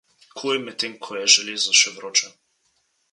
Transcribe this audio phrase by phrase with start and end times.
[0.39, 2.31] Kuj medtem ko je železo še vroče.